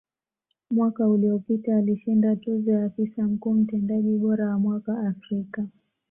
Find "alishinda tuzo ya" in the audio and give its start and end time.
1.77-2.85